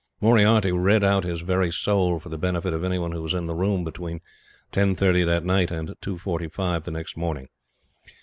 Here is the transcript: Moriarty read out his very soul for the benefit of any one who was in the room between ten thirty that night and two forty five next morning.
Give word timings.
Moriarty 0.19 0.71
read 0.71 1.03
out 1.03 1.23
his 1.25 1.41
very 1.41 1.69
soul 1.71 2.19
for 2.19 2.29
the 2.29 2.37
benefit 2.39 2.73
of 2.73 2.83
any 2.83 2.97
one 2.97 3.11
who 3.11 3.21
was 3.21 3.35
in 3.35 3.45
the 3.45 3.53
room 3.53 3.83
between 3.83 4.19
ten 4.71 4.95
thirty 4.95 5.23
that 5.23 5.45
night 5.45 5.69
and 5.69 5.93
two 6.01 6.17
forty 6.17 6.47
five 6.47 6.87
next 6.87 7.15
morning. 7.15 7.49